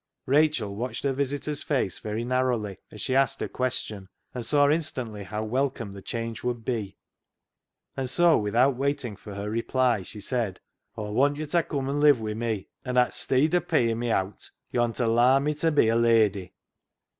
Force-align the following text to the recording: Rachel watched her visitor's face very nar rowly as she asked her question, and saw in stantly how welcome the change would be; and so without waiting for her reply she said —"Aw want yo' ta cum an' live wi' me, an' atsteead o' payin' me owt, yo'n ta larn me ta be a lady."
Rachel 0.25 0.75
watched 0.75 1.03
her 1.03 1.13
visitor's 1.13 1.61
face 1.61 1.99
very 1.99 2.23
nar 2.25 2.47
rowly 2.47 2.77
as 2.91 3.01
she 3.01 3.15
asked 3.15 3.39
her 3.39 3.47
question, 3.47 4.09
and 4.33 4.43
saw 4.43 4.65
in 4.65 4.81
stantly 4.81 5.23
how 5.25 5.43
welcome 5.43 5.93
the 5.93 6.01
change 6.01 6.41
would 6.43 6.65
be; 6.65 6.97
and 7.95 8.09
so 8.09 8.35
without 8.35 8.75
waiting 8.75 9.15
for 9.15 9.35
her 9.35 9.47
reply 9.47 10.01
she 10.01 10.19
said 10.19 10.59
—"Aw 10.97 11.11
want 11.11 11.37
yo' 11.37 11.45
ta 11.45 11.61
cum 11.61 11.87
an' 11.87 11.99
live 11.99 12.19
wi' 12.19 12.33
me, 12.33 12.69
an' 12.83 12.95
atsteead 12.95 13.53
o' 13.53 13.61
payin' 13.61 13.99
me 13.99 14.09
owt, 14.11 14.49
yo'n 14.71 14.91
ta 14.91 15.05
larn 15.05 15.43
me 15.43 15.53
ta 15.53 15.69
be 15.69 15.87
a 15.87 15.95
lady." 15.95 16.55